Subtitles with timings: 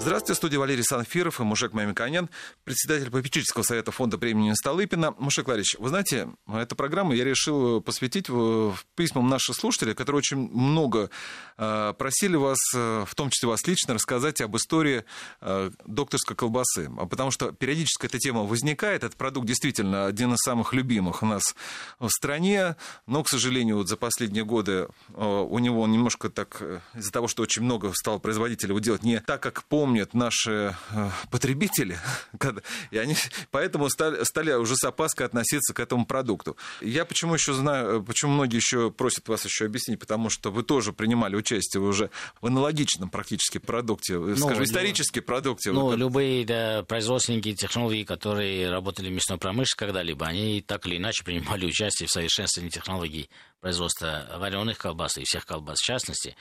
[0.00, 2.30] Здравствуйте, студия Валерий Санфиров и Мушек Мамиканян,
[2.64, 5.14] председатель попечительского совета фонда премии Столыпина.
[5.18, 10.38] Мушек Валерьевич, вы знаете, эту программу я решил посвятить в письмам наших слушателей, которые очень
[10.38, 11.10] много
[11.58, 15.04] э, просили вас, э, в том числе вас лично, рассказать об истории
[15.42, 16.90] э, докторской колбасы.
[16.96, 21.26] А потому что периодически эта тема возникает, этот продукт действительно один из самых любимых у
[21.26, 21.54] нас
[21.98, 22.76] в стране,
[23.06, 26.62] но, к сожалению, вот за последние годы у него немножко так,
[26.94, 30.76] из-за того, что очень много стало производителей его делать не так, как помню, помнят наши
[30.92, 31.98] э, потребители,
[32.92, 33.16] и они
[33.50, 36.56] поэтому стали, стали уже с опаской относиться к этому продукту.
[36.80, 40.62] Я почему еще знаю, э, почему многие еще просят вас еще объяснить, потому что вы
[40.62, 45.72] тоже принимали участие уже в аналогичном практически продукте, э, ну, скажем, исторический продукте.
[45.72, 51.24] Ну, любые да, производственники технологий, которые работали в мясной промышленности когда-либо, они так или иначе
[51.24, 53.28] принимали участие в совершенствовании технологий
[53.60, 56.36] производства вареных колбас и всех колбас в частности.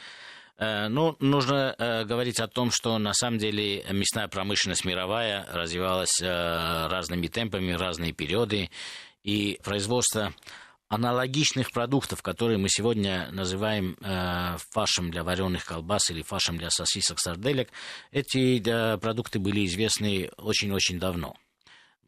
[0.59, 6.21] Э, ну, нужно э, говорить о том, что на самом деле мясная промышленность мировая развивалась
[6.21, 8.69] э, разными темпами, разные периоды,
[9.23, 10.33] и производство
[10.89, 13.95] аналогичных продуктов, которые мы сегодня называем
[14.71, 17.69] фаршем для вареных колбас или фаршем для сосисок сарделек,
[18.11, 18.59] эти
[18.97, 21.35] продукты были известны очень-очень давно.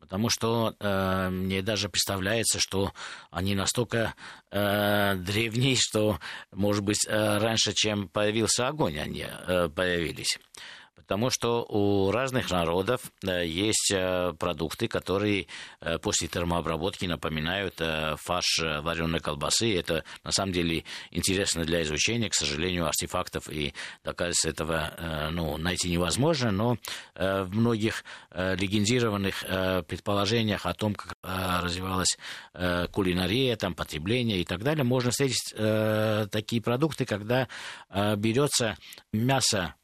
[0.02, 2.91] Потому что э, мне даже представляется, что
[3.30, 4.16] они настолько
[4.49, 6.19] э, древние, что,
[6.52, 10.39] может быть, э, раньше, чем появился огонь, они э, появились.
[11.12, 15.48] Потому что у разных народов есть э, продукты, которые
[15.81, 19.78] э, после термообработки напоминают э, фарш вареной колбасы.
[19.78, 22.30] Это на самом деле интересно для изучения.
[22.30, 23.73] К сожалению, артефактов и
[24.06, 26.78] доказательств этого ну, найти невозможно, но
[27.14, 29.44] в многих легендированных
[29.88, 32.17] предположениях о том, как развивалась
[32.92, 35.54] кулинария, там, потребление и так далее, можно встретить
[36.32, 37.50] такие продукты, когда
[38.16, 38.78] берется
[39.12, 39.76] мясо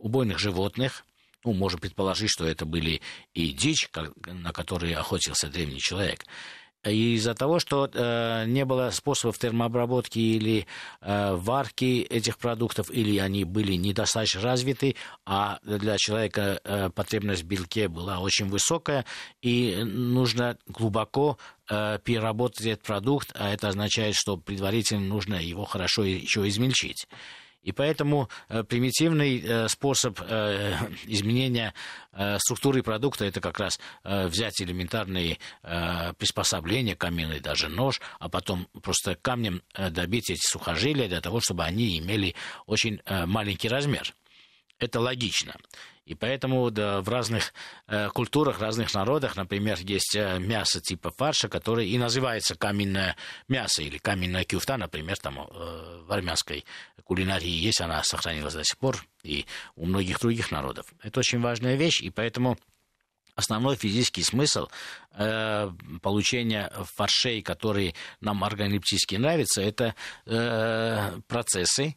[0.00, 1.04] убойных животных,
[1.44, 3.00] ну, можно предположить, что это были
[3.34, 3.88] и дичь,
[4.26, 6.24] на которые охотился древний человек.
[6.84, 10.66] И из-за того, что э, не было способов термообработки или
[11.02, 14.96] э, варки этих продуктов, или они были недостаточно развиты,
[15.26, 19.04] а для человека э, потребность в белке была очень высокая,
[19.42, 21.36] и нужно глубоко
[21.68, 27.06] э, переработать этот продукт, а это означает, что предварительно нужно его хорошо еще измельчить.
[27.62, 31.74] И поэтому э, примитивный э, способ э, изменения
[32.38, 35.38] структуры продукта это как раз взять элементарные
[36.18, 42.00] приспособления, каменный даже нож, а потом просто камнем добить эти сухожилия для того, чтобы они
[42.00, 42.34] имели
[42.66, 44.12] очень маленький размер.
[44.80, 45.54] Это логично.
[46.10, 47.54] И поэтому да, в разных
[47.86, 53.14] э, культурах, разных народах, например, есть э, мясо типа фарша, которое и называется каменное
[53.46, 56.64] мясо или каменная кюфта, например, там э, в армянской
[57.04, 60.86] кулинарии есть, она сохранилась до сих пор, и у многих других народов.
[61.00, 62.58] Это очень важная вещь, и поэтому
[63.36, 64.66] основной физический смысл
[65.12, 65.70] э,
[66.02, 69.94] получения фаршей, которые нам органолептически нравятся, это
[70.26, 71.94] э, процессы,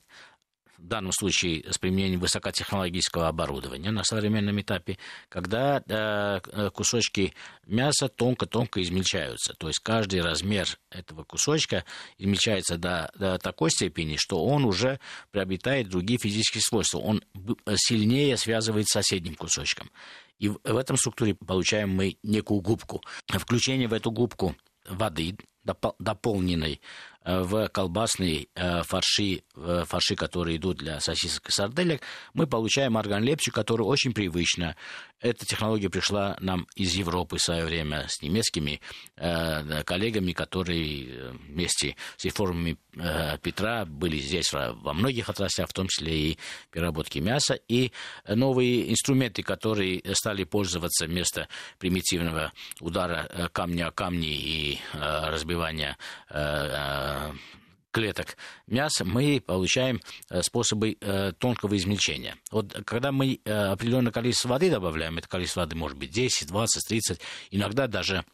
[0.83, 4.97] в данном случае с применением высокотехнологического оборудования на современном этапе,
[5.29, 7.33] когда э, кусочки
[7.65, 9.53] мяса тонко-тонко измельчаются.
[9.53, 11.85] То есть каждый размер этого кусочка
[12.17, 14.99] измельчается до, до такой степени, что он уже
[15.31, 16.99] приобретает другие физические свойства.
[16.99, 17.23] Он
[17.75, 19.89] сильнее связывает с соседним кусочком.
[20.39, 23.01] И в, этом структуре получаем мы некую губку.
[23.27, 24.55] Включение в эту губку
[24.85, 25.37] воды
[25.97, 32.01] дополненной Э, в колбасные э, фарши, фарши, которые идут для сосисок и сарделек,
[32.33, 34.75] мы получаем органлепсию, которая очень привычна.
[35.23, 38.81] Эта технология пришла нам из Европы в свое время с немецкими
[39.15, 42.77] э, коллегами, которые вместе с реформами
[43.41, 46.37] Петра были здесь во многих отраслях, в том числе и
[46.71, 47.55] переработки мяса.
[47.67, 47.91] И
[48.27, 51.47] новые инструменты, которые стали пользоваться вместо
[51.79, 52.51] примитивного
[52.81, 55.97] удара камня о камни и разбивания
[57.93, 58.35] клеток
[58.67, 62.35] мяса, мы получаем э, способы э, тонкого измельчения.
[62.51, 66.87] Вот когда мы э, определенное количество воды добавляем, это количество воды может быть 10, 20,
[66.87, 68.25] 30, иногда даже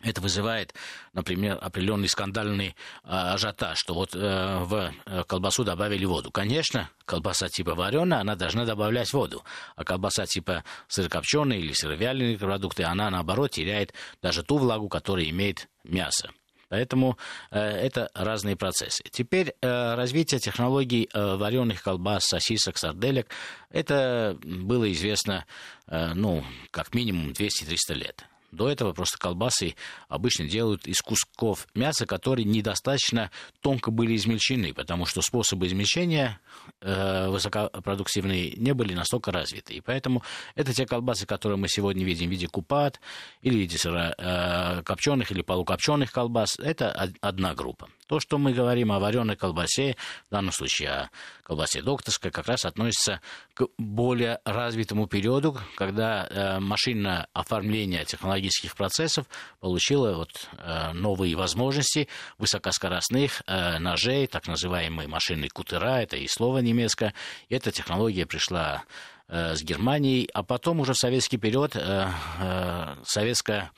[0.00, 0.74] это вызывает,
[1.14, 4.92] например, определенный скандальный ажиотаж, что вот в
[5.26, 6.30] колбасу добавили воду.
[6.30, 9.44] Конечно, колбаса типа вареная, она должна добавлять воду,
[9.76, 15.68] а колбаса типа сырокопченая или сыровяленые продукты, она наоборот теряет даже ту влагу, которую имеет
[15.84, 16.28] мясо.
[16.74, 17.16] Поэтому
[17.52, 19.04] э, это разные процессы.
[19.08, 23.28] Теперь э, развитие технологий э, вареных колбас, сосисок, сарделек,
[23.70, 25.46] это было известно,
[25.86, 26.42] э, ну,
[26.72, 28.24] как минимум 200-300 лет.
[28.54, 29.74] До этого просто колбасы
[30.08, 33.30] обычно делают из кусков мяса, которые недостаточно
[33.60, 36.40] тонко были измельчены, потому что способы измельчения
[36.80, 39.74] э, высокопродуктивные не были настолько развиты.
[39.74, 40.22] И поэтому
[40.54, 43.00] это те колбасы, которые мы сегодня видим в виде купат
[43.42, 46.58] или в виде э, копченых или полукопченых колбас.
[46.58, 47.88] Это одна группа.
[48.06, 49.96] То, что мы говорим о вареной колбасе,
[50.28, 51.10] в данном случае о
[51.42, 53.20] колбасе докторской, как раз относится
[53.54, 59.26] к более развитому периоду, когда э, машинное оформление технологических процессов
[59.60, 62.08] получило вот, э, новые возможности
[62.38, 67.14] высокоскоростных э, ножей, так называемые машинные кутера, это и слово немецкое.
[67.48, 68.84] Эта технология пришла
[69.28, 72.08] э, с Германией, а потом уже в советский период э,
[72.40, 73.70] э, советская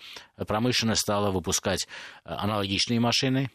[0.49, 1.87] промышленность стала выпускать
[2.25, 3.51] аналогичные машины,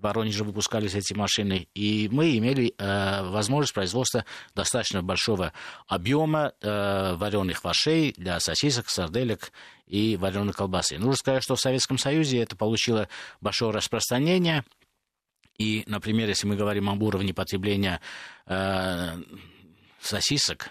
[0.00, 4.24] в Воронеже выпускались эти машины, и мы имели э, возможность производства
[4.54, 5.52] достаточно большого
[5.86, 9.52] объема э, вареных вошей для сосисок, сарделек
[9.86, 10.98] и вареной колбасы.
[10.98, 13.08] Нужно сказать, что в Советском Союзе это получило
[13.40, 14.64] большое распространение,
[15.58, 18.00] и, например, если мы говорим об уровне потребления
[18.46, 19.18] э,
[20.00, 20.70] сосисок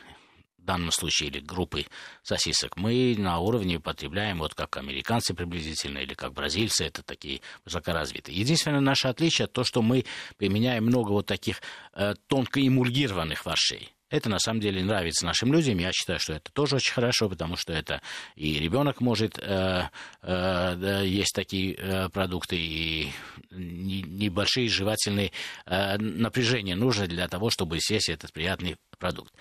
[0.69, 1.85] данном случае, или группы
[2.21, 8.37] сосисок, мы на уровне потребляем, вот как американцы приблизительно, или как бразильцы, это такие высокоразвитые.
[8.37, 10.05] Единственное наше отличие, то, что мы
[10.37, 11.61] применяем много вот таких
[11.93, 13.91] э, тонко эмульгированных варшей.
[14.09, 15.77] Это на самом деле нравится нашим людям.
[15.77, 18.01] Я считаю, что это тоже очень хорошо, потому что это
[18.35, 19.89] и ребенок может э,
[20.23, 23.11] э, есть такие э, продукты, и
[23.51, 25.31] небольшие жевательные
[25.65, 29.33] э, напряжения нужны для того, чтобы съесть этот приятный продукт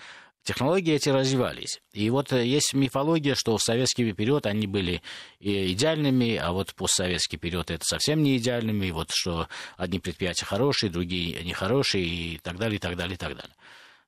[0.43, 1.81] технологии эти развивались.
[1.93, 5.01] И вот э, есть мифология, что в советский период они были
[5.39, 9.47] идеальными, а вот постсоветский период это совсем не идеальными, и вот что
[9.77, 13.55] одни предприятия хорошие, другие нехорошие, и так далее, и так далее, и так далее.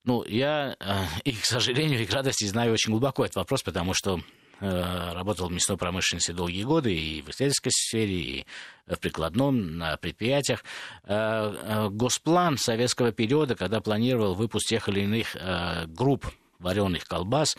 [0.04, 3.94] Ну, я, э, и, к сожалению, и к радости знаю очень глубоко этот вопрос, потому
[3.94, 8.46] что Э, работал в мясной промышленности долгие годы и в исследовательской сфере, и
[8.88, 10.64] в прикладном, на предприятиях.
[11.04, 15.36] Э, э, госплан советского периода, когда планировал выпуск тех или иных
[15.88, 16.28] групп
[16.60, 17.58] вареных колбас,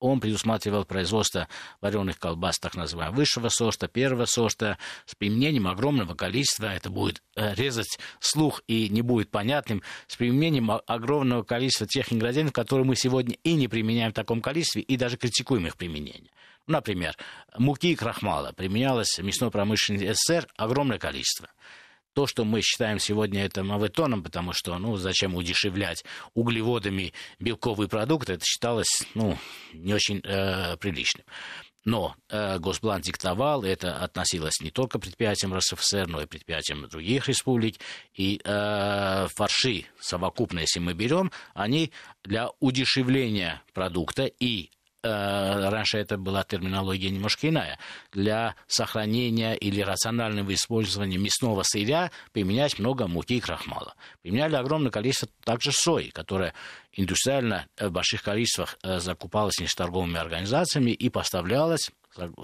[0.00, 1.46] он предусматривал производство
[1.80, 7.98] вареных колбас, так называемого высшего сорта, первого сорта, с применением огромного количества, это будет резать
[8.18, 13.54] слух и не будет понятным, с применением огромного количества тех ингредиентов, которые мы сегодня и
[13.54, 16.30] не применяем в таком количестве, и даже критикуем их применение.
[16.66, 17.16] Например,
[17.58, 21.48] муки и крахмала применялось в мясной промышленности СССР огромное количество.
[22.14, 26.04] То, что мы считаем сегодня это мавитоном, потому что, ну, зачем удешевлять
[26.34, 29.38] углеводами белковые продукты, это считалось, ну,
[29.72, 31.24] не очень э, приличным.
[31.84, 37.76] Но э, Госплан диктовал, это относилось не только предприятиям РСФСР, но и предприятиям других республик.
[38.14, 41.90] И э, фарши совокупно, если мы берем, они
[42.22, 44.70] для удешевления продукта и
[45.02, 47.78] раньше это была терминология немножко иная,
[48.12, 53.94] для сохранения или рационального использования мясного сырья применять много муки и крахмала.
[54.22, 56.54] Применяли огромное количество также сои, которая
[56.92, 61.90] индустриально в больших количествах э, закупалась торговыми организациями и поставлялась,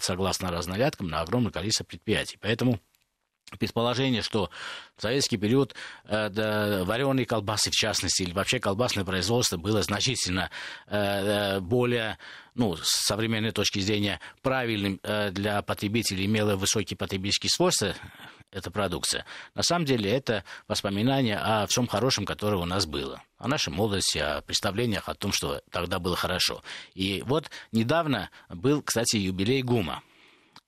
[0.01, 2.39] согласно разнарядкам, на огромное количество предприятий.
[2.41, 2.81] Поэтому
[3.59, 4.51] предположение, что
[4.97, 10.51] в советский период э, да, вареные колбасы, в частности, или вообще колбасное производство было значительно
[10.89, 12.19] э, э более
[12.55, 17.95] ну, с современной точки зрения, правильным э, для потребителей, имела высокие потребительские свойства,
[18.51, 19.25] эта продукция.
[19.55, 23.23] На самом деле это воспоминания о всем хорошем, которое у нас было.
[23.39, 26.63] О нашей молодости, о представлениях о том, что тогда было хорошо.
[26.95, 30.03] И вот недавно был, кстати, юбилей ГУМа.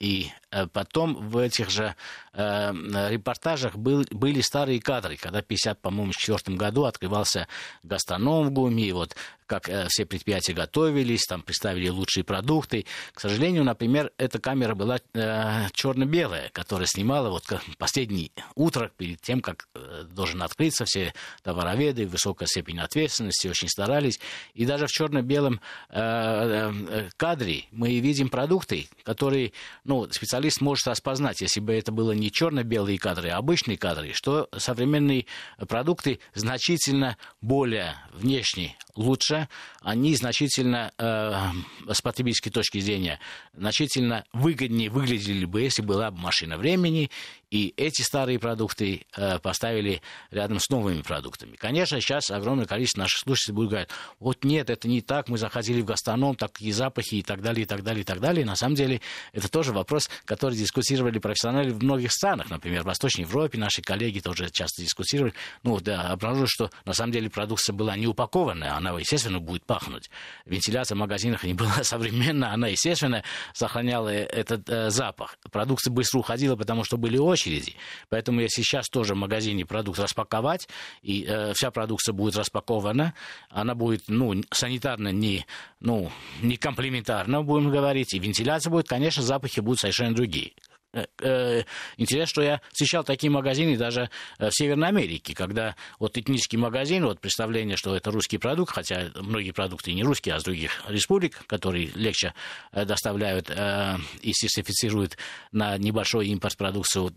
[0.00, 1.96] И э, потом в этих же
[2.32, 2.72] э,
[3.10, 7.48] репортажах был, были старые кадры, когда в 50, по-моему, четвертом году открывался
[7.82, 9.16] гастроном в ГУМе, и вот
[9.48, 12.84] как э, все предприятия готовились, там представили лучшие продукты.
[13.14, 17.44] К сожалению, например, эта камера была э, черно-белая, которая снимала вот
[17.78, 24.20] последний утро перед тем, как э, должен открыться, все товароведы, высокая степень ответственности, очень старались.
[24.52, 29.52] И даже в черно-белом э, э, кадре мы видим продукты, которые
[29.84, 34.48] ну, специалист может распознать, если бы это было не черно-белые кадры, а обычные кадры, что
[34.56, 35.26] современные
[35.68, 39.48] продукты значительно более внешне лучше,
[39.80, 43.20] они значительно, э, с потребительской точки зрения,
[43.54, 47.10] значительно выгоднее выглядели бы, если была бы машина времени,
[47.50, 51.56] и эти старые продукты э, поставили рядом с новыми продуктами.
[51.56, 53.88] Конечно, сейчас огромное количество наших слушателей будет говорить,
[54.20, 57.66] вот нет, это не так, мы заходили в гастроном, такие запахи и так далее, и
[57.66, 58.44] так далее, и так далее.
[58.44, 59.00] На самом деле,
[59.32, 64.20] это тоже вопрос, который дискутировали профессионалы в многих странах, например, в Восточной Европе, наши коллеги
[64.20, 65.32] тоже часто дискутировали.
[65.62, 70.10] Ну, да, обнаружили, что на самом деле продукция была не упакованная, она, естественно, будет пахнуть.
[70.44, 73.22] Вентиляция в магазинах не была современная, она, естественно,
[73.54, 75.38] сохраняла этот э, запах.
[75.50, 77.74] Продукция быстро уходила, потому что были очереди.
[78.08, 80.68] Поэтому если сейчас тоже в магазине продукт распаковать,
[81.02, 83.14] и э, вся продукция будет распакована,
[83.50, 85.46] она будет, ну, санитарно не,
[85.80, 86.10] ну,
[86.42, 90.52] не комплементарно, будем говорить, и вентиляция будет, конечно, запахи будут совершенно другие.
[90.94, 91.62] Э, э,
[91.98, 97.04] интересно, что я встречал такие магазины даже э, в Северной Америке, когда вот этнический магазин,
[97.04, 101.44] вот представление, что это русский продукт, хотя многие продукты не русские, а с других республик,
[101.46, 102.32] которые легче
[102.72, 105.16] доставляют и сертифицируют
[105.52, 107.12] на небольшой импорт продукцию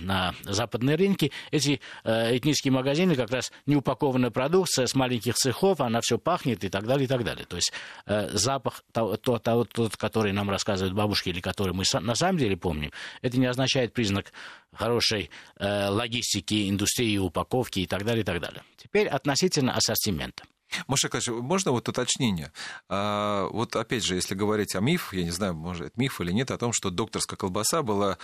[0.00, 6.18] на западные рынки, эти этнические магазины как раз неупакованная продукция с маленьких цехов, она все
[6.18, 7.46] пахнет и так далее, и так далее.
[7.46, 7.72] То есть
[8.06, 12.92] запах тот, тот, тот который нам рассказывают бабушки или который мы на самом деле помним,
[13.22, 14.32] это не означает признак
[14.72, 18.62] хорошей э, логистики, индустрии, упаковки и так далее, и так далее.
[18.76, 20.44] Теперь относительно ассортимента.
[20.86, 22.52] Маша Николаевич, можно вот уточнение?
[22.88, 26.32] А, вот опять же, если говорить о миф, я не знаю, может, это миф или
[26.32, 28.18] нет, о том, что докторская колбаса была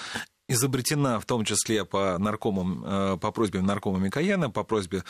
[0.49, 5.05] изобретена в том числе по наркомам, э, по просьбе наркома Микояна, по просьбе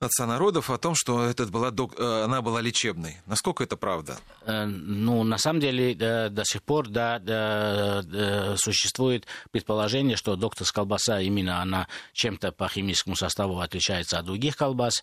[0.00, 1.94] отца народов о том, что этот была док...
[1.98, 3.18] Э, она была лечебной.
[3.26, 4.18] Насколько это правда?
[4.46, 11.20] Э, ну, на самом деле, до сих пор да, да, существует предположение, что докторская колбаса
[11.20, 15.02] именно она чем-то по химическому составу отличается от других колбас.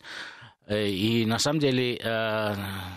[0.65, 2.01] Э, и на самом деле,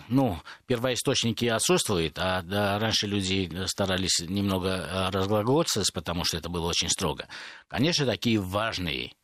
[0.09, 6.89] ну, первоисточники отсутствуют, а да, раньше люди старались немного разглагольствовать, потому что это было очень
[6.89, 7.27] строго.
[7.67, 9.20] Конечно, такие важные Э,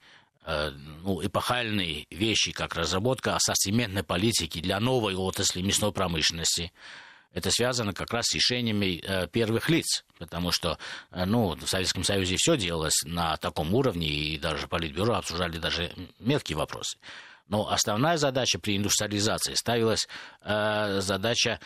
[1.03, 6.71] ну, эпохальные вещи, как разработка ассортиментной политики для новой отрасли мясной промышленности.
[7.33, 10.79] Это связано как раз с решениями э, первых лиц, потому что
[11.11, 15.91] э, ну, в Советском Союзе все делалось на таком уровне, и даже Политбюро обсуждали даже
[16.19, 16.97] мелкие вопросы.
[17.49, 20.07] Но основная задача при индустриализации ставилась
[20.41, 21.59] э, задача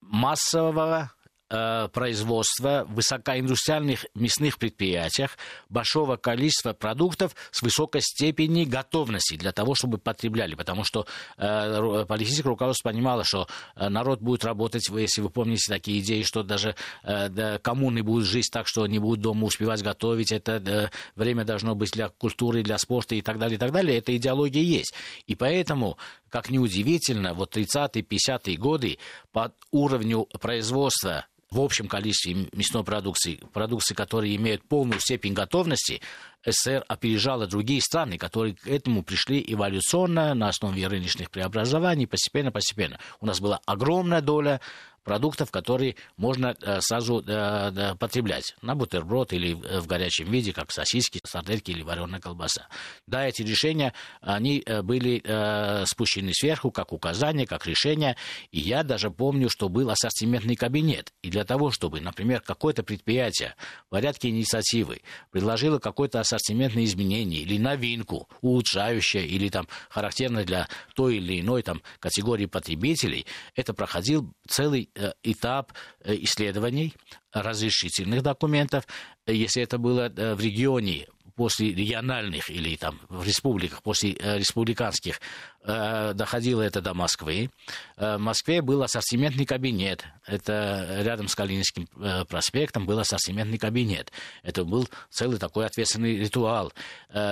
[0.00, 1.17] массового Э,
[1.48, 5.38] производства в высокоиндустриальных мясных предприятиях
[5.68, 10.54] большого количества продуктов с высокой степенью готовности для того, чтобы потребляли.
[10.54, 16.00] Потому что э, политическое руководство понимало, что э, народ будет работать, если вы помните такие
[16.00, 20.32] идеи, что даже э, да, коммуны будут жить так, что они будут дома успевать готовить,
[20.32, 23.98] это да, время должно быть для культуры, для спорта и так далее, и так далее.
[23.98, 24.94] Эта идеология есть.
[25.26, 28.98] И поэтому, как ни удивительно, вот 30-е, 50-е годы
[29.32, 36.00] по уровню производства в общем количестве мясной продукции, продукции, которые имеют полную степень готовности,
[36.50, 42.98] СССР опережала другие страны, которые к этому пришли эволюционно на основе рыночных преобразований, постепенно-постепенно.
[43.20, 44.60] У нас была огромная доля
[45.08, 51.18] продуктов, которые можно э, сразу э, потреблять на бутерброд или в горячем виде, как сосиски,
[51.24, 52.68] сардельки или вареная колбаса.
[53.06, 55.22] Да, эти решения, они э, были
[55.86, 58.16] спущены сверху, как указания, как решения.
[58.50, 61.12] И я даже помню, что был ассортиментный кабинет.
[61.22, 63.54] И для того, чтобы, например, какое-то предприятие
[63.86, 65.00] в порядке инициативы
[65.30, 71.82] предложило какое-то ассортиментное изменение или новинку, улучшающее или там характерное для той или иной там
[72.00, 76.94] категории потребителей, это проходил целый Э, этап э, исследований
[77.32, 78.84] разрешительных документов.
[79.26, 81.06] Если это было э, в регионе,
[81.38, 85.20] после региональных или там в республиках, после республиканских,
[85.64, 87.50] доходило это до Москвы.
[87.96, 90.04] В Москве был ассортиментный кабинет.
[90.26, 91.86] Это рядом с Калининским
[92.28, 94.12] проспектом был ассортиментный кабинет.
[94.42, 96.72] Это был целый такой ответственный ритуал.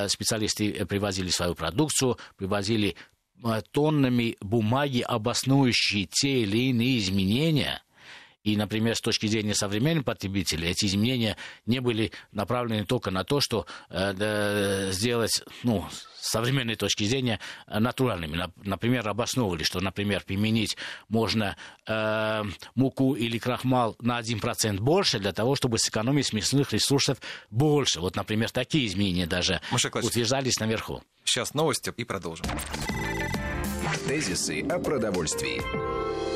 [0.09, 2.97] Специалисты привозили свою продукцию, привозили
[3.45, 7.83] Э, тоннами бумаги, обоснующие те или иные изменения.
[8.47, 11.37] И, например, с точки зрения современных потребителей, эти изменения
[11.67, 15.85] не были направлены только на то, что э, сделать, ну,
[16.21, 18.49] с современной точки зрения, натуральными.
[18.63, 20.77] Например, обосновывали, что, например, применить
[21.09, 21.57] можно
[21.89, 22.45] э,
[22.77, 27.19] муку или крахмал на 1% больше для того, чтобы сэкономить мясных ресурсов
[27.51, 27.99] больше.
[27.99, 31.03] Вот, например, такие изменения даже утверждались наверху.
[31.25, 32.47] Сейчас новости и продолжим.
[34.07, 36.36] Тезисы о продовольствии.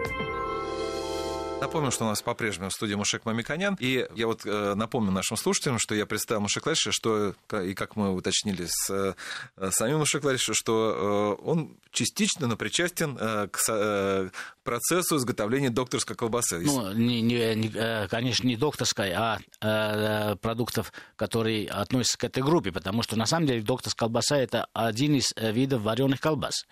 [1.61, 3.77] Напомню, что у нас по-прежнему в студии Мушек Мамиканян.
[3.79, 7.95] И я вот э, напомню нашим слушателям, что я представил Мушек Лариша, что, и как
[7.95, 13.59] мы уточнили с э, самим Мушек Лариша, что э, он частично, но причастен э, к
[13.69, 14.29] э,
[14.63, 16.59] процессу изготовления докторской колбасы.
[16.61, 22.71] Ну, не, не, э, конечно, не докторской, а э, продуктов, которые относятся к этой группе,
[22.71, 26.65] потому что на самом деле докторская колбаса это один из э, видов вареных колбас.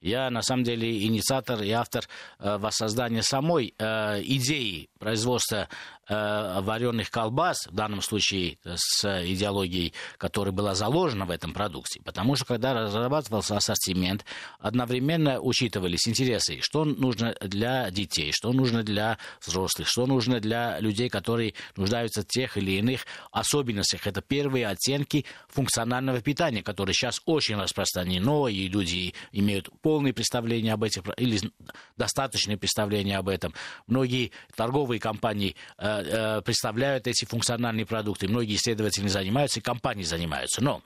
[0.00, 2.04] Я, на самом деле, инициатор и автор
[2.38, 5.68] э, воссоздания самой э, идеи производства
[6.08, 12.00] вареных колбас, в данном случае с идеологией, которая была заложена в этом продукте.
[12.04, 14.24] Потому что, когда разрабатывался ассортимент,
[14.60, 21.08] одновременно учитывались интересы, что нужно для детей, что нужно для взрослых, что нужно для людей,
[21.08, 24.06] которые нуждаются в тех или иных особенностях.
[24.06, 30.84] Это первые оттенки функционального питания, которое сейчас очень распространено, и люди имеют полное представление об
[30.84, 31.40] этих, или
[31.96, 33.54] достаточное представление об этом.
[33.86, 35.95] Многие торговые компании э, э,
[36.44, 40.62] представляют эти функциональные продукты, многие исследователи занимаются, и компании занимаются.
[40.62, 40.82] Но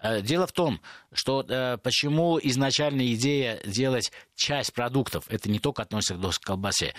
[0.00, 0.80] э, Дело в том,
[1.12, 6.94] что э, почему изначальная идея делать часть продуктов, это не только относится к колбасе,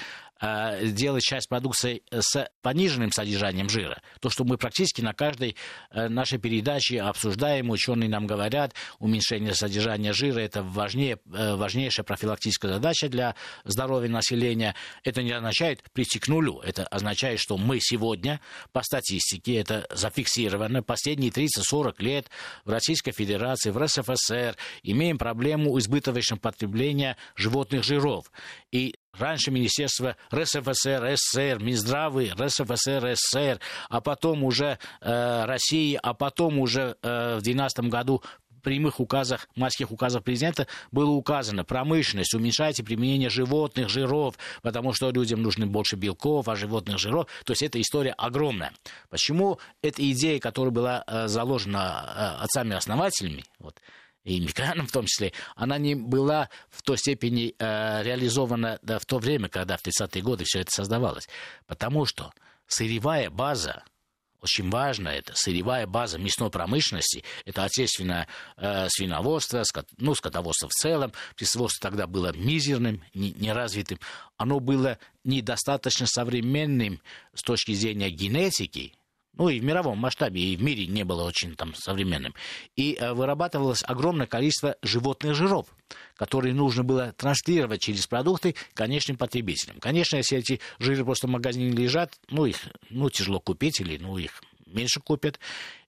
[0.45, 4.01] а, делать часть продукции с пониженным содержанием жира.
[4.19, 5.55] То, что мы практически на каждой
[5.89, 12.73] э, нашей передаче обсуждаем, ученые нам говорят, уменьшение содержания жира– это важнее, э, важнейшая профилактическая
[12.73, 14.75] задача для здоровья населения.
[15.05, 16.59] Это не означает прийти к нулю.
[16.59, 18.41] Это означает, что мы сегодня,
[18.73, 22.29] по статистике, это зафиксировано, последние 30-40 лет
[22.65, 28.29] в Российской Федерации, в РСФСР имеем проблему избыточного потребления животных жиров.
[28.73, 36.59] И Раньше Министерство РСФСР, СССР, Минздравы, РСФСР, СССР, а потом уже э, России, а потом
[36.59, 38.23] уже э, в 2012 году
[38.63, 45.43] прямых указах, майских указах президента было указано промышленность, уменьшайте применение животных жиров, потому что людям
[45.43, 47.27] нужны больше белков, а животных жиров.
[47.45, 48.71] То есть эта история огромная.
[49.09, 53.79] Почему эта идея, которая была э, заложена э, отцами-основателями, вот,
[54.23, 59.05] и Миканом в том числе, она не была в той степени э, реализована да, в
[59.05, 61.27] то время, когда в 30-е годы все это создавалось.
[61.67, 62.31] Потому что
[62.67, 63.83] сырьевая база,
[64.41, 68.27] очень важно это, сырьевая база мясной промышленности, это отечественное
[68.57, 73.99] э, свиноводство, скот, ну, скотоводство в целом, птицеводство тогда было мизерным, неразвитым,
[74.37, 77.01] оно было недостаточно современным
[77.33, 78.93] с точки зрения генетики,
[79.35, 82.33] ну и в мировом масштабе, и в мире не было очень там современным.
[82.75, 85.67] И э, вырабатывалось огромное количество животных жиров,
[86.15, 89.79] которые нужно было транслировать через продукты конечным потребителям.
[89.79, 92.57] Конечно, если эти жиры просто в магазине лежат, ну их
[92.89, 94.41] ну, тяжело купить или ну, их
[94.73, 95.39] меньше купят.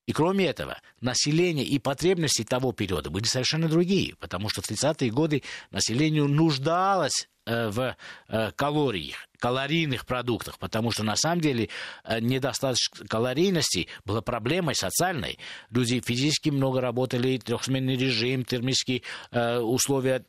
[0.06, 5.10] И кроме этого, население и потребности того периода были совершенно другие, потому что в 30-е
[5.10, 7.96] годы население нуждалось э, в
[8.28, 11.70] э, калориях, калорийных продуктах, потому что на самом деле
[12.04, 15.40] э, недостаточно калорийности была проблемой социальной.
[15.70, 20.20] Люди физически много работали, трехсменный режим, термические условия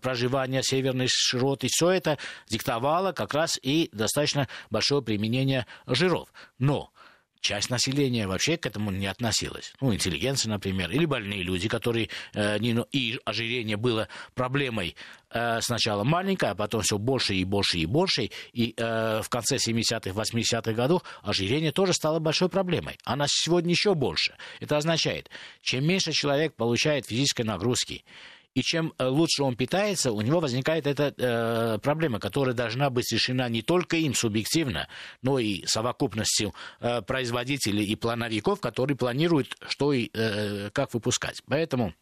[0.00, 2.16] проживания, северной широты, все это
[2.48, 6.28] диктовало как раз и достаточно большое применение жиров.
[6.60, 6.92] Но
[7.40, 9.72] часть населения вообще к этому не относилась.
[9.80, 12.08] Ну, интеллигенция, например, или больные люди, которые...
[12.34, 14.96] Э, не, и ожирение было проблемой
[15.30, 18.30] э, сначала маленькой, а потом все больше и больше и больше.
[18.52, 22.98] И э, в конце 70-х, 80-х годов ожирение тоже стало большой проблемой.
[23.04, 24.36] Она сегодня еще больше.
[24.60, 25.30] Это означает,
[25.62, 28.04] чем меньше человек получает физической нагрузки,
[28.56, 33.12] и чем э, лучше он питается, у него возникает эта э, проблема, которая должна быть
[33.12, 34.88] решена не только им субъективно,
[35.20, 41.42] но и совокупностью э, производителей и плановиков, которые планируют, что и э, как выпускать.
[41.46, 41.92] Поэтому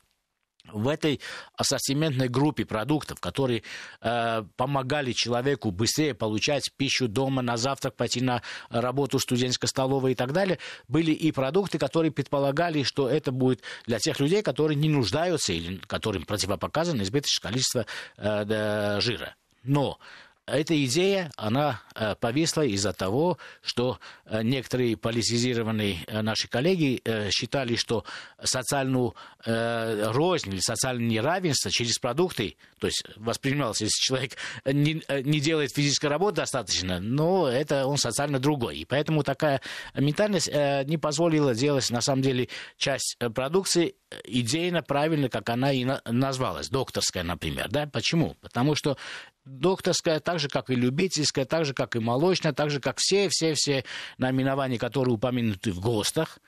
[0.73, 1.21] в этой
[1.57, 3.63] ассортиментной группе продуктов, которые
[4.01, 10.15] э, помогали человеку быстрее получать пищу дома, на завтрак, пойти на работу студенческой столовой и
[10.15, 14.89] так далее, были и продукты, которые предполагали, что это будет для тех людей, которые не
[14.89, 19.35] нуждаются или которым противопоказано избыточное количество э, жира.
[19.63, 19.99] Но
[20.47, 27.77] эта идея, она э, повисла из-за того, что э, некоторые политизированные э, наши коллеги считали,
[27.77, 28.05] что
[28.43, 34.33] социальную рознь или социальное неравенство через продукты, то есть воспринималось, если человек
[34.65, 38.79] не, не делает физической работы достаточно, но это он социально другой.
[38.79, 39.61] И поэтому такая
[39.95, 46.69] ментальность не позволила делать, на самом деле, часть продукции идейно правильно, как она и назвалась,
[46.69, 47.69] докторская, например.
[47.71, 47.87] Да?
[47.87, 48.37] Почему?
[48.41, 48.97] Потому что
[49.45, 53.85] докторская, так же, как и любительская, так же, как и молочная, так же, как все-все-все
[54.19, 56.39] наименования, которые упомянуты в ГОСТах,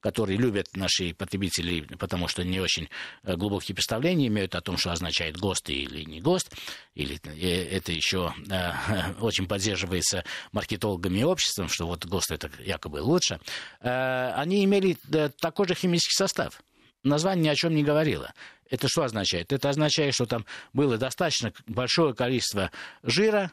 [0.00, 2.88] которые любят наши потребители, потому что не очень
[3.24, 6.52] э, глубокие представления имеют о том, что означает ГОСТ или не ГОСТ,
[6.94, 8.32] или это еще
[9.20, 13.40] очень поддерживается маркетологами и обществом, что вот ГОСТ это якобы лучше,
[13.80, 14.96] они имели
[15.40, 16.60] такой же химический состав.
[17.06, 18.34] Название ни о чем не говорило.
[18.68, 19.52] Это что означает?
[19.52, 22.72] Это означает, что там было достаточно большое количество
[23.04, 23.52] жира,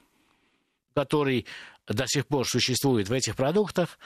[0.95, 1.45] который
[1.87, 3.99] до сих пор существует в этих продуктах.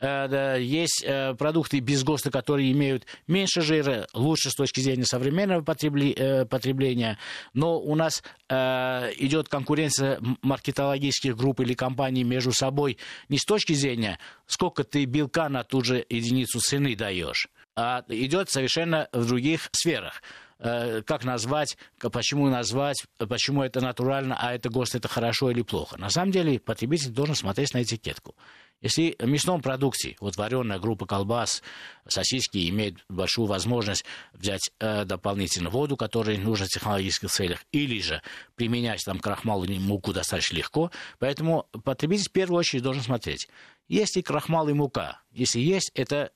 [0.00, 5.60] Э, есть э, продукты без ГОСТа, которые имеют меньше жира, лучше с точки зрения современного
[5.60, 7.18] э, потребления,
[7.54, 14.18] но у нас идет конкуренция маркетологических групп или компаний между собой не с точки зрения,
[14.46, 17.48] сколько ты белка на ту же единицу цены даешь,
[17.80, 20.22] а идет совершенно в других сферах.
[20.58, 25.96] Э, как назвать, почему назвать, почему это натурально, а это ГОСТ, это хорошо или плохо.
[25.96, 28.34] На самом деле потребитель должен смотреть на этикетку.
[28.82, 31.62] Если в мясном продукте, вот вареная группа колбас,
[32.06, 38.20] сосиски имеют большую возможность взять э, дополнительно воду, которая нужна в технологических целях, или же
[38.56, 43.48] применять там крахмал или муку достаточно легко, поэтому потребитель в первую очередь должен смотреть,
[43.88, 45.20] есть ли крахмал и мука.
[45.32, 46.32] Если есть, это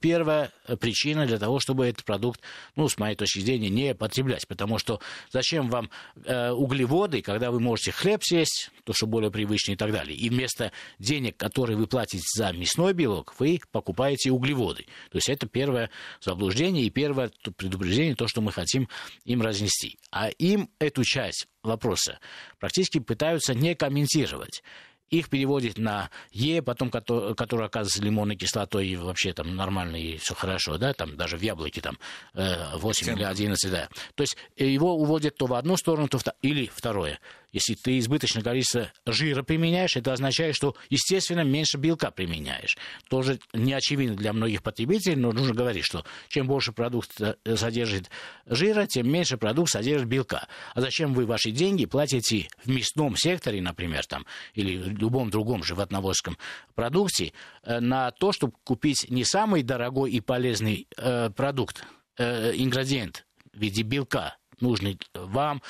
[0.00, 2.40] первая причина для того, чтобы этот продукт,
[2.76, 4.46] ну, с моей точки зрения, не потреблять.
[4.46, 5.90] Потому что зачем вам
[6.24, 10.16] э, углеводы, когда вы можете хлеб съесть, то, что более привычно и так далее.
[10.16, 14.84] И вместо денег, которые вы платите за мясной белок, вы покупаете углеводы.
[15.10, 18.88] То есть это первое заблуждение и первое предупреждение, то, что мы хотим
[19.24, 19.98] им разнести.
[20.10, 22.18] А им эту часть вопроса
[22.58, 24.62] практически пытаются не комментировать
[25.10, 30.16] их переводит на Е, потом, который, который оказывается лимонной кислотой, и вообще там нормально, и
[30.18, 31.98] все хорошо, да, там даже в яблоке там
[32.34, 33.16] 8 7.
[33.16, 33.88] или 11, да.
[34.14, 37.18] То есть его уводят то в одну сторону, то в или второе.
[37.52, 42.76] Если ты избыточное количество жира применяешь, это означает, что, естественно, меньше белка применяешь.
[43.08, 48.10] Тоже не очевидно для многих потребителей, но нужно говорить, что чем больше продукт э, содержит
[48.46, 50.46] жира, тем меньше продукт содержит белка.
[50.74, 55.62] А зачем вы ваши деньги платите в мясном секторе, например, там, или в любом другом
[55.62, 56.36] животноводском
[56.74, 57.32] продукте,
[57.62, 61.84] э, на то, чтобы купить не самый дорогой и полезный э, продукт,
[62.18, 65.62] э, ингредиент в виде белка, нужный вам,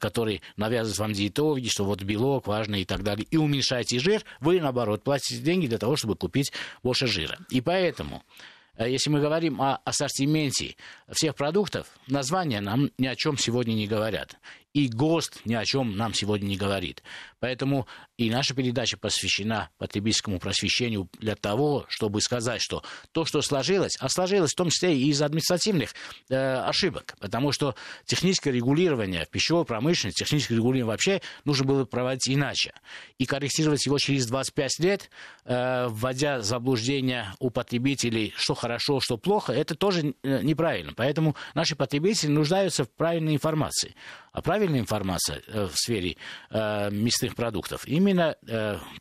[0.00, 4.60] который навязывает вам диетологи, что вот белок важный и так далее, и уменьшаете жир, вы,
[4.60, 7.38] наоборот, платите деньги для того, чтобы купить больше жира.
[7.50, 10.76] И поэтому э, если мы говорим о ассортименте
[11.10, 14.36] всех продуктов, названия нам ни о чем сегодня не говорят.
[14.74, 17.02] И ГОСТ ни о чем нам сегодня не говорит.
[17.40, 17.86] Поэтому
[18.18, 24.10] и наша передача посвящена потребительскому просвещению для того, чтобы сказать, что то, что сложилось, а
[24.10, 25.94] сложилось в том числе и из административных
[26.28, 32.28] э, ошибок, потому что техническое регулирование в пищевой промышленности, техническое регулирование вообще нужно было проводить
[32.28, 32.74] иначе.
[33.16, 35.10] И корректировать его через 25 лет,
[35.44, 40.92] э, вводя заблуждение у потребителей, что хорошо, что плохо, это тоже э, неправильно.
[40.94, 43.94] Поэтому наши потребители нуждаются в правильной информации.
[44.32, 46.16] А правильная информация э, в сфере
[46.50, 48.36] э, мясных продуктов, именно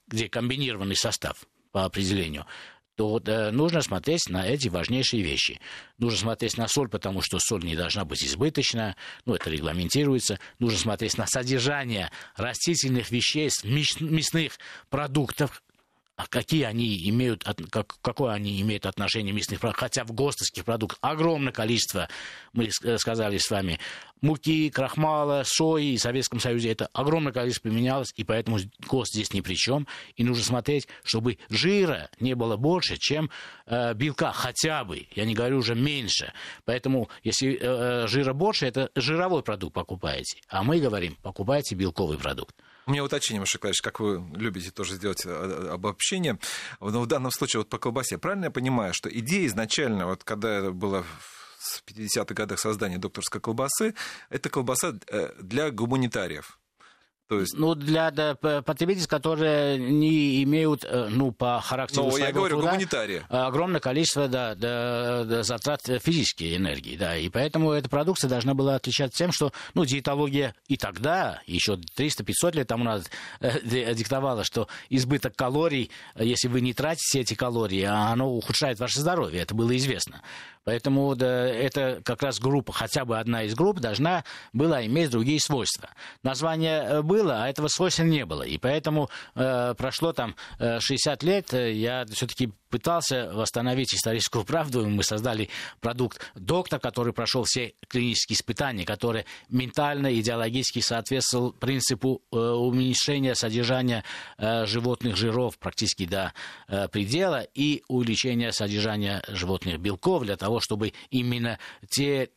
[0.08, 2.45] где комбинированный состав по определению,
[2.95, 5.60] то э, нужно смотреть на эти важнейшие вещи.
[5.97, 10.39] Нужно смотреть на соль, потому что соль не должна быть избыточна, ну, это регламентируется.
[10.60, 14.58] Нужно смотреть на содержание растительных веществ, мясных
[14.89, 15.62] продуктов,
[16.15, 20.97] а какие они имеют, как, какое они имеют отношение мясных продуктов, хотя в ГОСТовских продуктах
[21.01, 22.08] огромное количество,
[22.54, 23.80] мы э, сказали с вами,
[24.21, 29.41] муки, крахмала, сои в Советском Союзе, это огромное количество применялось, и поэтому ГОСТ здесь ни
[29.41, 33.30] при чем, и нужно смотреть, чтобы жира не было больше, чем
[33.65, 36.32] э, белка, хотя бы, я не говорю уже меньше,
[36.63, 42.17] поэтому если э, э жира больше, это жировой продукт покупаете, а мы говорим, покупайте белковый
[42.17, 42.56] продукт.
[42.88, 46.38] У меня уточнение, Маша Клавиш, как вы любите тоже сделать э, э, обобщение.
[46.80, 50.71] Но в данном случае вот по колбасе, правильно я понимаю, что идея изначально, вот когда
[50.71, 51.04] было
[51.58, 53.95] в 50-х годах создание докторской колбасы,
[54.30, 56.60] это колбаса э, для гуманитариев.
[57.27, 57.55] То есть...
[57.57, 62.71] Ну, для да, потребителей, которые не имеют, э, ну, по характеру Но я говорю, труда,
[62.71, 63.25] гуманитария.
[63.29, 68.75] огромное количество да, да, да, затрат физической энергии, да, и поэтому эта продукция должна была
[68.75, 73.09] отличаться тем, что, ну, диетология и тогда, еще 300-500 лет тому назад,
[73.39, 78.99] э, диктовала, что избыток калорий, если вы не тратите эти калории, а оно ухудшает ваше
[78.99, 80.21] здоровье, это было известно.
[80.65, 85.39] Поэтому да, это как раз группа, хотя бы одна из групп должна была иметь другие
[85.39, 85.89] свойства.
[86.23, 88.43] Название э, было, а этого свойства не было.
[88.43, 94.85] И поэтому э, прошло там 60 лет, я все-таки пытался восстановить историческую правду.
[94.85, 95.47] Мы создали
[95.79, 104.03] продукт «Доктор», который прошел все клинические испытания, который ментально, идеологически соответствовал принципу э, уменьшения содержания
[104.38, 106.33] э, животных жиров практически до
[106.67, 111.57] э, предела и увеличения содержания животных белков для того, чтобы именно
[111.89, 112.29] те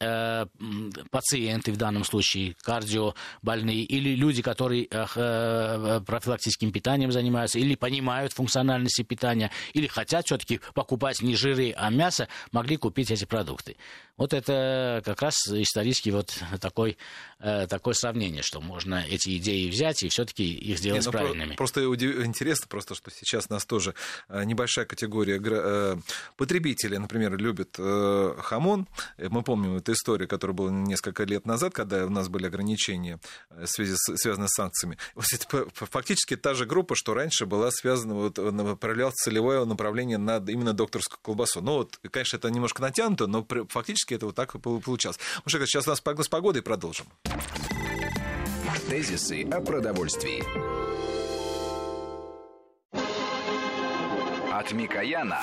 [1.11, 9.51] пациенты, в данном случае кардиобольные или люди, которые профилактическим питанием занимаются или понимают функциональности питания,
[9.73, 13.77] или хотят все-таки покупать не жиры, а мясо, могли купить эти продукты.
[14.19, 16.99] Вот это как раз исторически вот такой,
[17.39, 21.55] э, такое сравнение, что можно эти идеи взять и все-таки их сделать Не, ну, правильными.
[21.55, 23.95] Просто интересно, просто, что сейчас нас тоже
[24.29, 25.97] э, небольшая категория э,
[26.37, 28.89] потребителей, например, любят хамон.
[29.19, 33.67] Мы помним эту историю, которая была несколько лет назад, когда у нас были ограничения, в
[33.67, 34.99] связи с, связанные с санкциями.
[35.15, 40.39] Вот это фактически та же группа, что раньше была связана, вот, направлял целевое направление на
[40.39, 41.61] именно докторскую колбасу.
[41.61, 45.19] Ну вот, конечно, это немножко натянуто, но фактически это вот так получалось.
[45.45, 47.07] Ну что, сейчас у нас погоды и продолжим.
[48.89, 50.43] Тезисы о продовольствии.
[54.53, 55.43] От Микояна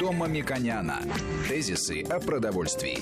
[0.00, 1.02] до Мамиконяна.
[1.48, 2.98] Тезисы о продовольствии.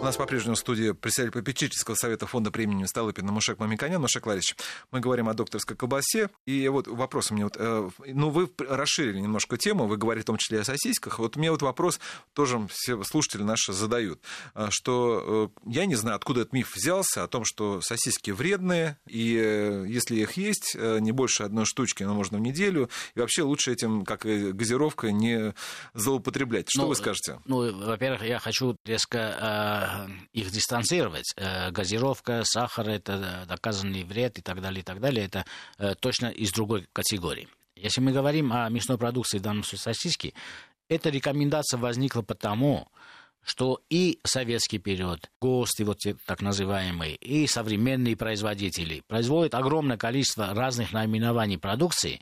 [0.00, 4.00] У нас по-прежнему в студии председатель попечительского совета фонда премии Столыпина Мушек Мамиканян.
[4.00, 4.56] Мушек Ларич,
[4.90, 6.30] мы говорим о докторской колбасе.
[6.46, 10.26] И вот вопрос у меня, вот, э, ну, вы расширили немножко тему, вы говорите в
[10.28, 11.18] том числе о сосисках.
[11.18, 12.00] Вот мне вот вопрос
[12.32, 14.22] тоже все слушатели наши задают,
[14.54, 18.96] э, что э, я не знаю, откуда этот миф взялся, о том, что сосиски вредные,
[19.06, 23.70] и если их есть, не больше одной штучки, но можно в неделю, и вообще лучше
[23.70, 25.52] этим, как и газировка, не
[25.92, 26.70] злоупотреблять.
[26.70, 27.38] Что ну, вы скажете?
[27.44, 29.89] Ну, во-первых, я хочу резко
[30.32, 31.32] их дистанцировать.
[31.36, 35.24] Э, газировка, сахар– это доказанный вред и так далее, и так далее.
[35.26, 35.44] Это
[35.78, 37.48] э, точно из другой категории.
[37.76, 40.34] Если мы говорим о мясной продукции, в данном случае сосиски,
[40.88, 42.88] эта рекомендация возникла потому,
[43.42, 50.92] что и советский период, ГОСТы, вот так называемые, и современные производители производят огромное количество разных
[50.92, 52.20] наименований продукции,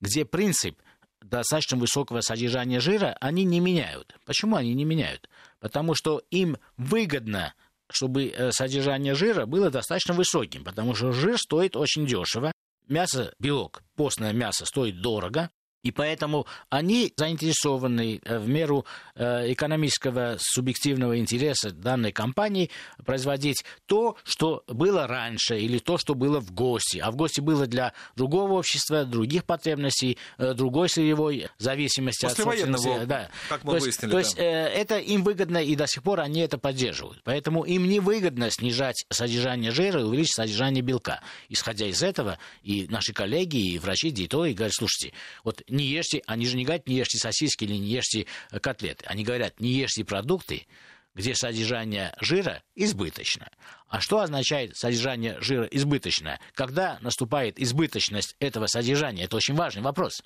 [0.00, 0.78] где принцип
[1.20, 4.16] достаточно высокого содержания жира они не меняют.
[4.24, 5.28] Почему они не меняют?
[5.64, 7.54] Потому что им выгодно
[7.90, 12.50] чтобы э, содержание жира было достаточно высоким, потому что жир стоит очень дешево.
[12.88, 15.50] Мясо, белок, постное мясо стоит дорого,
[15.84, 22.70] и поэтому они заинтересованы э, в меру э, экономического субъективного интереса данной компании
[23.04, 27.00] производить то, что было раньше, или то, что было в ГОСТе.
[27.00, 32.50] А в ГОСТе было для другого общества, других потребностей, э, другой сырьевой зависимости После от
[32.50, 33.04] собственности.
[33.04, 33.28] Да.
[33.50, 34.10] Как мы то выяснили.
[34.10, 37.20] То есть, это им выгодно, и до сих пор они это поддерживают.
[37.24, 41.20] Поэтому им не выгодно снижать содержание жира и увеличить содержание белка.
[41.50, 46.46] Исходя из этого, и наши коллеги, и врачи, диетологи говорят, слушайте, вот не ешьте, они
[46.46, 49.04] же не говорят, не ешьте сосиски или не ешьте э, котлеты.
[49.06, 50.66] Они говорят, не ешьте продукты,
[51.14, 53.50] где содержание жира избыточно.
[53.88, 56.40] А что означает содержание жира избыточное?
[56.54, 59.24] Когда наступает избыточность этого содержания?
[59.24, 60.22] Это очень важный вопрос.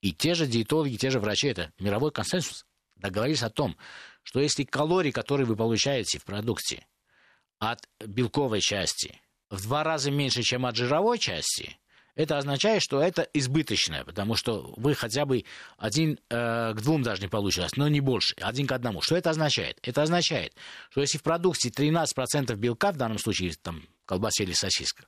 [0.00, 2.64] И те же диетологи, те же врачи, это мировой консенсус,
[2.96, 3.76] договорились о том,
[4.22, 6.86] что если калории, которые вы получаете в продукте
[7.58, 11.78] от белковой части в два раза меньше, чем от жировой части,
[12.14, 15.44] это означает, что это избыточное, потому что вы хотя бы
[15.78, 19.00] один э, к двум даже не получилось, но не больше, один к одному.
[19.00, 19.78] Что это означает?
[19.82, 20.54] Это означает,
[20.90, 25.06] что если в продукте 13% белка, в данном случае там колбасе или сосиска,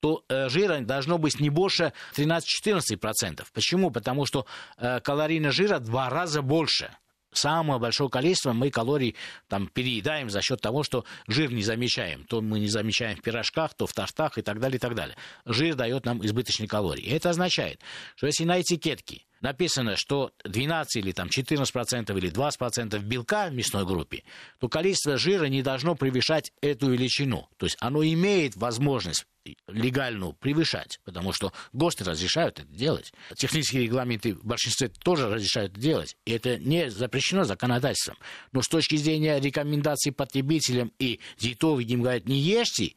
[0.00, 3.44] то э, жира должно быть не больше 13-14%.
[3.52, 3.90] Почему?
[3.90, 6.94] Потому что э, калорийность жира в два раза больше
[7.36, 9.16] самое большое количество мы калорий
[9.48, 12.24] там переедаем за счет того, что жир не замечаем.
[12.24, 15.16] То мы не замечаем в пирожках, то в тортах и так далее, и так далее.
[15.44, 17.02] Жир дает нам избыточные калории.
[17.02, 17.80] И это означает,
[18.16, 23.86] что если на этикетке написано, что 12 или там 14% или 20% белка в мясной
[23.86, 24.24] группе,
[24.58, 27.48] то количество жира не должно превышать эту величину.
[27.56, 29.24] То есть оно имеет возможность
[29.68, 33.12] легальную превышать, потому что ГОСТы разрешают это делать.
[33.36, 38.16] Технические регламенты в большинстве тоже разрешают это делать, и это не запрещено законодательством.
[38.50, 42.94] Но с точки зрения рекомендаций потребителям и диетологам говорят, не ешьте,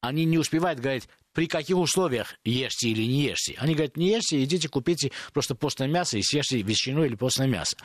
[0.00, 3.56] они не успевают говорить, при каких условиях ешьте или не ешьте.
[3.58, 7.76] Они говорят, не ешьте, идите купите просто постное мясо и съешьте ветчину или постное мясо.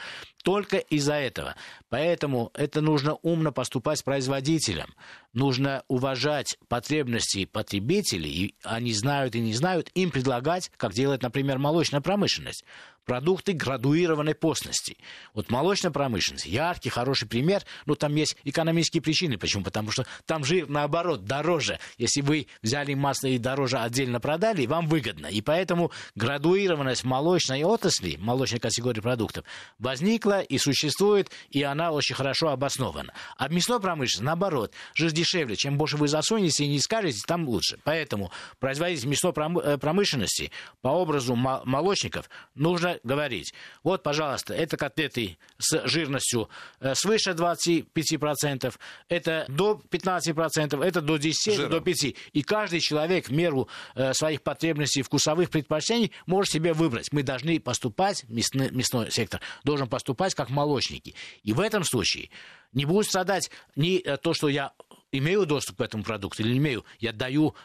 [0.44, 1.56] Только из-за этого.
[1.90, 4.94] Поэтому это нужно умно поступать с производителем.
[5.34, 11.58] нужно уважать потребности потребителей, и они знают и не знают, им предлагать, как делает, например,
[11.58, 12.64] молочная промышленность
[13.06, 14.98] продукты градуированной постности.
[15.34, 19.38] Вот молочная промышленность, яркий, хороший пример, но там есть экономические причины.
[19.38, 19.64] Почему?
[19.64, 21.80] Потому что там жир, наоборот, дороже.
[21.98, 25.28] Если вы взяли масло и дороже отдельно продали, вам выгодно.
[25.28, 29.46] И поэтому градуированность молочной отрасли, молочной категории продуктов,
[29.80, 33.14] возникла и существует, и она очень хорошо обоснована.
[33.38, 35.56] А мясной промышленность, наоборот, жир дешевле.
[35.56, 37.80] Чем больше вы засунете и не скажете, там лучше.
[37.84, 43.54] Поэтому производитель мясной э, промышленности по образу молочников нужно говорить,
[43.84, 48.76] вот, пожалуйста, это котлеты с жирностью э, свыше 25%,
[49.10, 51.72] это до 15%, это до 10, Жиром.
[51.72, 52.16] до 5%.
[52.34, 57.12] И каждый человек в меру э, своих потребностей, вкусовых предпочтений может себе выбрать.
[57.12, 61.16] Мы должны поступать, мясной, мясной сектор должен поступать как молочники.
[61.44, 62.30] И в этом случае
[62.74, 64.74] не будет страдать ни э, то, что я
[65.12, 67.56] имею доступ к этому продукту или не имею, я даю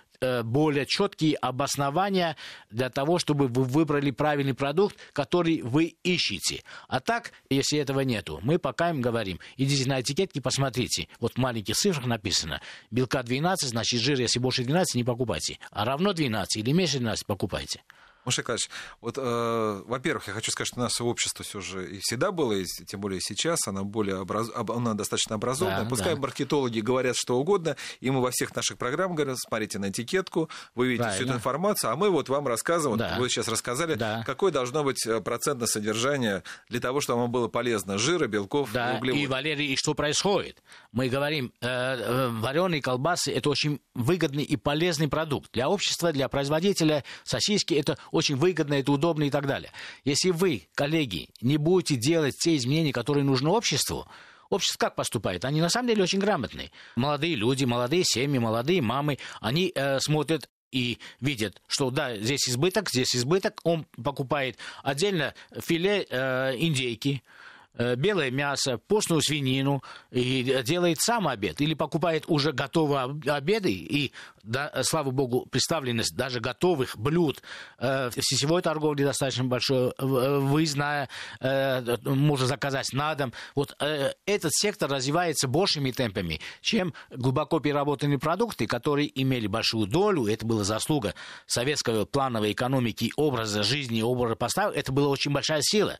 [0.45, 2.37] более четкие обоснования
[2.71, 6.63] для того, чтобы вы выбрали правильный продукт, который вы ищете.
[6.89, 11.09] А так, если этого нету, мы пока им говорим, идите на этикетки, посмотрите.
[11.21, 15.59] Вот в маленьких цифрах написано, белка 12, значит жир, если больше 12, не покупайте.
[15.71, 17.83] А равно 12 или меньше 12, покупайте.
[18.27, 22.53] Николаевич, вот, э, во-первых, я хочу сказать, что наше общество все же и всегда было,
[22.53, 24.49] и тем более сейчас, оно, более образ...
[24.55, 25.85] оно достаточно образованное.
[25.85, 26.21] Да, Пускай да.
[26.21, 30.89] маркетологи говорят что угодно, и мы во всех наших программах говорим, смотрите на этикетку, вы
[30.89, 31.25] видите Правильно.
[31.25, 33.11] всю эту информацию, а мы вот вам рассказываем, да.
[33.15, 34.23] вот вы сейчас рассказали, да.
[34.27, 38.97] какое должно быть э, процентное содержание для того, чтобы оно было полезно, жира, белков, да.
[38.97, 39.25] углеводов.
[39.25, 40.63] И, Валерий, и что происходит?
[40.93, 46.29] Мы говорим, э, э, вареные колбасы– это очень выгодный и полезный продукт для общества, для
[46.29, 47.05] производителя.
[47.23, 49.71] Сосиски– это очень выгодно, это удобно и так далее.
[50.05, 54.07] Если вы, коллеги, не будете делать те изменения, которые нужны обществу,
[54.49, 55.45] Общество как поступает?
[55.45, 56.73] Они на самом деле очень грамотные.
[56.97, 62.91] Молодые люди, молодые семьи, молодые мамы, они э, смотрят и видят, что да, здесь избыток,
[62.91, 67.23] здесь избыток, он покупает отдельно филе э, индейки,
[67.75, 71.61] белое мясо, постную свинину и делает сам обед.
[71.61, 77.43] Или покупает уже готовые обеды и, да, слава богу, представленность даже готовых блюд
[77.79, 81.09] э, в сетевой торговле достаточно большой, выездная,
[81.41, 83.33] э, можно заказать на дом.
[83.55, 90.27] Вот э, этот сектор развивается большими темпами, чем глубоко переработанные продукты, которые имели большую долю,
[90.27, 91.15] это была заслуга
[91.47, 95.99] советской плановой экономики, образа жизни, образа поставок, это была очень большая сила.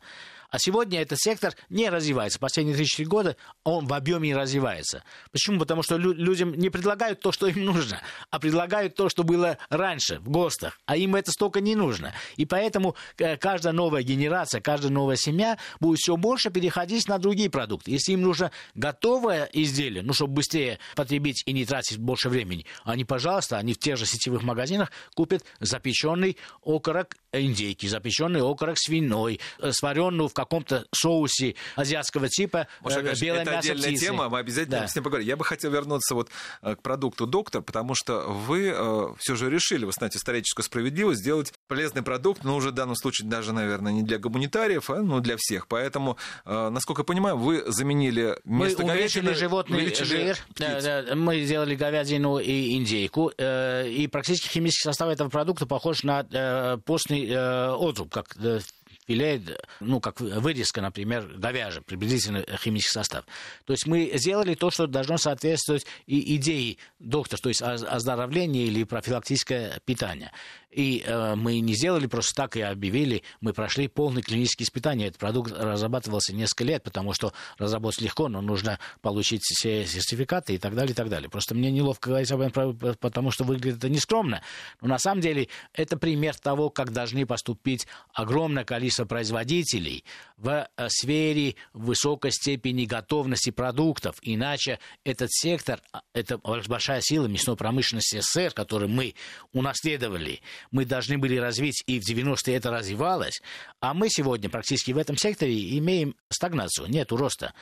[0.51, 2.37] А сегодня этот сектор не развивается.
[2.37, 5.03] Последние 3-4 года он в объеме не развивается.
[5.31, 5.59] Почему?
[5.59, 9.57] Потому что лю- людям не предлагают то, что им нужно, а предлагают то, что было
[9.69, 10.79] раньше, в ГОСТах.
[10.85, 12.13] А им это столько не нужно.
[12.35, 17.49] И поэтому э, каждая новая генерация, каждая новая семья будет все больше переходить на другие
[17.49, 17.91] продукты.
[17.91, 23.05] Если им нужно готовое изделие, ну, чтобы быстрее потребить и не тратить больше времени, они,
[23.05, 29.71] пожалуйста, они в тех же сетевых магазинах купят запеченный окорок индейки, запеченный окорок свиной, э,
[29.71, 34.05] сваренную в каком-то соусе азиатского типа э, конечно, белое это мясо отдельная птицы.
[34.05, 34.87] тема, мы обязательно да.
[34.87, 35.27] с ним поговорим.
[35.27, 36.29] Я бы хотел вернуться вот
[36.61, 41.21] э, к продукту доктор, потому что вы э, все же решили, вы знаете, историческую справедливость,
[41.21, 45.19] сделать полезный продукт, но уже в данном случае даже, наверное, не для гуманитариев, а ну,
[45.19, 45.67] для всех.
[45.67, 51.15] Поэтому, э, насколько я понимаю, вы заменили вместо Мы уменьшили животный жир, птиц.
[51.15, 56.77] мы сделали говядину и индейку, э, и практически химический состав этого продукта похож на э,
[56.85, 58.59] постный э, отзуб, как э,
[59.07, 59.41] филе,
[59.79, 63.25] ну, как вырезка, например, говяжья, приблизительно химический состав.
[63.65, 68.83] То есть мы сделали то, что должно соответствовать и идее доктора, то есть оздоровление или
[68.83, 70.31] профилактическое питание.
[70.71, 75.07] И э, мы не сделали просто так и объявили, мы прошли полный клинический испытания.
[75.07, 80.57] Этот продукт разрабатывался несколько лет, потому что разработать легко, но нужно получить все сертификаты и
[80.57, 81.29] так далее, и так далее.
[81.29, 84.41] Просто мне неловко говорить об этом, потому что выглядит это нескромно.
[84.81, 90.05] Но на самом деле это пример того, как должны поступить огромное количество производителей
[90.41, 94.17] в э, сфере высокой степени готовности продуктов.
[94.23, 99.13] Иначе этот сектор, а, это большая сила мясной промышленности СССР, который мы
[99.53, 103.41] унаследовали, мы должны были развить, и в 90-е это развивалось,
[103.79, 107.53] а мы сегодня практически в этом секторе имеем стагнацию, нет роста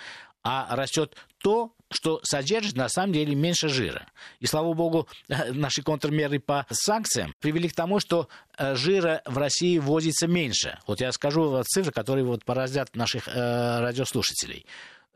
[0.43, 4.07] а растет то, что содержит на самом деле меньше жира.
[4.39, 9.77] И слава богу, наши контрмеры по санкциям привели к тому, что э, жира в России
[9.79, 10.77] возится меньше.
[10.87, 13.31] Вот я скажу цифры, которые вот поразят наших э,
[13.79, 14.65] радиослушателей.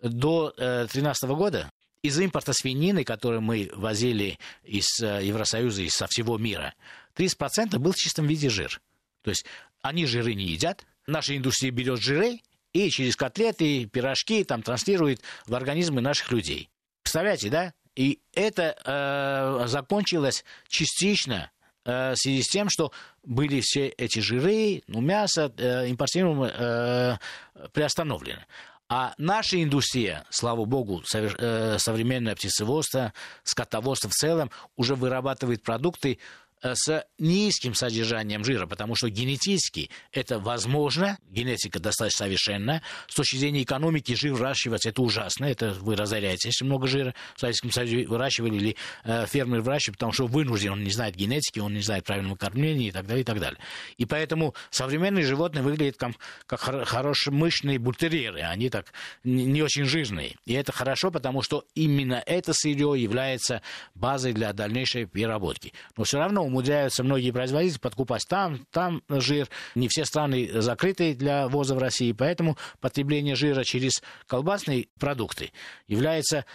[0.01, 6.07] До 2013 э, года из импорта свинины, который мы возили из э, Евросоюза и со
[6.07, 6.73] всего мира,
[7.15, 8.81] 30% был в чистом виде жир.
[9.21, 9.45] То есть
[9.81, 12.39] они жиры не едят, наша индустрия берет жиры
[12.73, 16.69] и через котлеты, пирожки там транслирует в организмы наших людей.
[17.03, 17.73] Представляете, да?
[17.95, 21.51] И это э, закончилось частично
[21.85, 22.91] э, в связи с тем, что
[23.23, 28.45] были все эти жиры, ну, мясо э, импортируемое э, приостановлены.
[28.89, 36.19] А наша индустрия, слава богу, э, современное птицеводство, скотоводство в целом уже вырабатывает продукты
[36.63, 42.81] с низким содержанием жира, потому что генетически это возможно, генетика достаточно совершенная.
[43.07, 47.13] С точки зрения экономики жир выращивать это ужасно, это вы разоряете, если много жира.
[47.35, 51.59] В Советском Союзе выращивали или э, фермер выращивает, потому что вынужден, он не знает генетики,
[51.59, 53.59] он не знает правильного кормления и так далее, и так далее.
[53.97, 56.13] И поэтому современные животные выглядят как,
[56.45, 60.35] как хорошие мышные бультерьеры, они так не очень жирные.
[60.45, 63.61] И это хорошо, потому что именно это сырье является
[63.95, 65.73] базой для дальнейшей переработки.
[65.97, 69.49] Но все равно умудряются многие производители подкупать там, там жир.
[69.75, 75.51] Не все страны закрыты для ввоза в России, поэтому потребление жира через колбасные продукты
[75.87, 76.45] является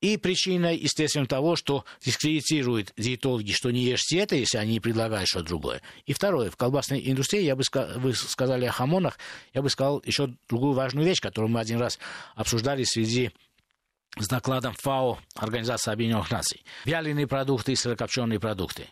[0.00, 5.48] и причиной, естественно, того, что дискредитируют диетологи, что не ешьте это, если они предлагают что-то
[5.48, 5.82] другое.
[6.06, 7.62] И второе, в колбасной индустрии, я бы
[7.96, 9.18] вы сказали о хамонах,
[9.52, 11.98] я бы сказал еще другую важную вещь, которую мы один раз
[12.34, 13.30] обсуждали в связи
[14.18, 16.64] с докладом ФАО, Организации Объединенных Наций.
[16.84, 18.88] Вяленые продукты и сырокопченые продукты.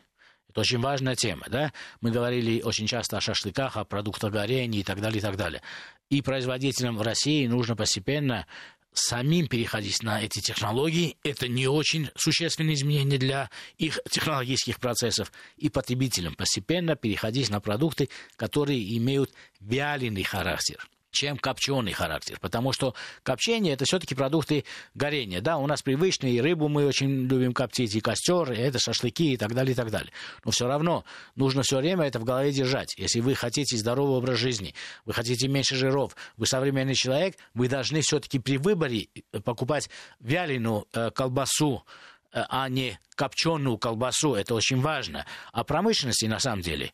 [0.48, 1.72] Это очень важная тема, да?
[2.00, 5.62] Мы говорили очень часто о шашлыках, о продуктах горения и так далее, и так далее.
[6.10, 8.46] И производителям в России нужно постепенно
[8.92, 11.16] самим переходить на эти технологии.
[11.22, 15.32] Это не очень существенные изменения для их технологических процессов.
[15.56, 22.38] И потребителям постепенно переходить на продукты, которые имеют вяленый характер чем копченый характер.
[22.40, 25.40] Потому что копчение это все-таки продукты горения.
[25.40, 29.32] Да, у нас привычные, и рыбу мы очень любим коптить, и костер, и это шашлыки
[29.32, 30.12] и так далее, и так далее.
[30.44, 31.04] Но все равно
[31.34, 32.94] нужно все время это в голове держать.
[32.98, 38.00] Если вы хотите здоровый образ жизни, вы хотите меньше жиров, вы современный человек, вы должны
[38.00, 39.88] все-таки при выборе э, покупать
[40.20, 41.84] вяленую э, колбасу,
[42.32, 44.34] э, а не копченую колбасу.
[44.34, 45.26] Это очень важно.
[45.52, 46.92] А промышленности, на самом деле,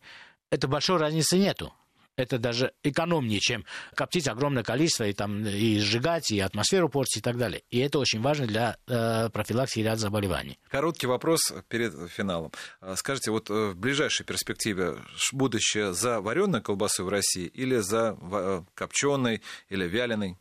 [0.50, 1.72] это большой разницы нету
[2.16, 7.20] это даже экономнее, чем коптить огромное количество и, там, и сжигать, и атмосферу портить и
[7.20, 7.62] так далее.
[7.70, 10.58] И это очень важно для э, профилактики ряда заболеваний.
[10.68, 12.52] Короткий вопрос перед финалом.
[12.80, 14.96] А, скажите, вот э, в ближайшей перспективе
[15.32, 20.36] будущее за вареной колбасой в России или за э, копченой или вяленой?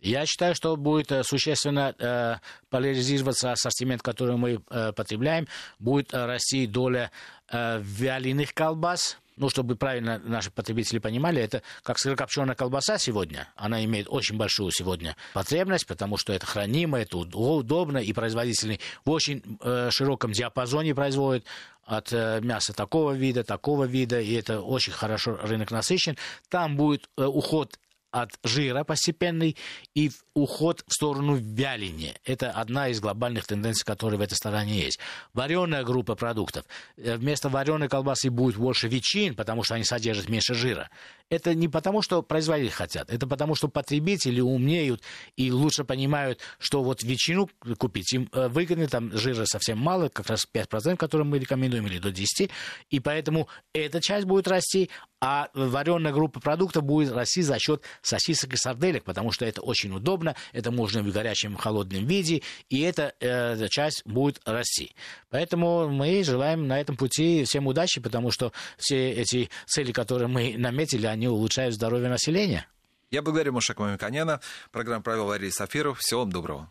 [0.00, 2.36] Я считаю, что будет э, существенно э,
[2.68, 5.48] поляризироваться ассортимент, который мы э, потребляем.
[5.78, 7.10] Будет расти доля
[7.50, 13.48] э, вяленых колбас, ну, чтобы правильно наши потребители понимали, это как сырокопченая колбаса сегодня.
[13.56, 19.10] Она имеет очень большую сегодня потребность, потому что это хранимо, это удобно, и производители в
[19.10, 21.44] очень э, широком диапазоне производят
[21.84, 26.16] от э, мяса такого вида, такого вида, и это очень хорошо рынок насыщен.
[26.48, 27.78] Там будет э, уход
[28.22, 29.56] от жира постепенный
[29.94, 32.14] и уход в сторону вяления.
[32.24, 34.98] Это одна из глобальных тенденций, которые в этой стороне есть.
[35.34, 36.64] Вареная группа продуктов.
[36.96, 40.88] Э, вместо вареной колбасы будет больше ветчин, потому что они содержат меньше жира.
[41.28, 45.02] Это не потому, что производители хотят, это потому, что потребители умнеют
[45.36, 50.28] и лучше понимают, что вот ветчину купить им э, выгодно, там жира совсем мало, как
[50.28, 52.50] раз 5%, которые мы рекомендуем, или до 10%,
[52.90, 54.88] и поэтому эта часть будет расти,
[55.20, 59.92] а вареная группа продуктов будет расти за счет сосисок и сарделек, потому что это очень
[59.92, 64.94] удобно, это можно в горячем и холодном виде, и эта э, часть будет расти.
[65.30, 70.54] Поэтому мы желаем на этом пути всем удачи, потому что все эти цели, которые мы
[70.56, 72.66] наметили, они улучшают здоровье населения.
[73.10, 74.40] Я благодарю Мушака Мамиканяна.
[74.72, 76.00] Программу провел Арий Сафиров.
[76.00, 76.70] Всего вам доброго.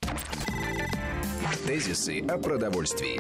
[1.66, 3.20] Тезисы о продовольствии.